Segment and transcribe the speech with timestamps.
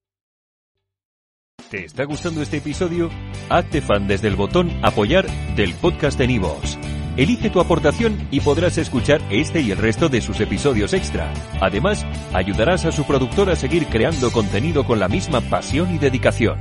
[1.69, 3.09] ¿Te está gustando este episodio?
[3.49, 5.25] Hazte fan desde el botón Apoyar
[5.55, 6.77] del podcast de Nivos.
[7.17, 11.33] Elige tu aportación y podrás escuchar este y el resto de sus episodios extra.
[11.61, 16.59] Además, ayudarás a su productor a seguir creando contenido con la misma pasión y dedicación.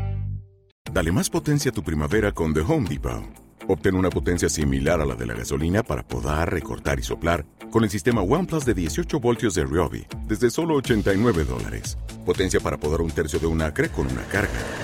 [0.90, 3.24] Dale más potencia a tu primavera con The Home Depot.
[3.68, 7.84] Obtén una potencia similar a la de la gasolina para podar, recortar y soplar con
[7.84, 11.98] el sistema OnePlus de 18 voltios de Ryobi desde solo 89 dólares.
[12.24, 14.83] Potencia para podar un tercio de un acre con una carga.